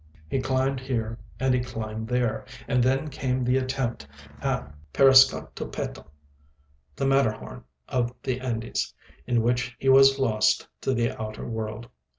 He 0.27 0.41
climbed 0.41 0.79
here 0.79 1.19
and 1.39 1.53
he 1.53 1.59
climbed 1.59 2.07
there, 2.07 2.43
and 2.67 2.81
then 2.83 3.09
came 3.11 3.43
the 3.43 3.57
attempt 3.57 4.07
on 4.41 4.73
Parascotopetl, 4.93 6.03
the 6.95 7.05
Matterhorn 7.05 7.63
of 7.87 8.11
the 8.23 8.39
Andes, 8.41 8.95
in 9.27 9.43
which 9.43 9.75
he 9.77 9.89
was 9.89 10.17
lost 10.17 10.67
to 10.81 10.95
the 10.95 11.11
outer 11.21 11.45
world. 11.47 11.87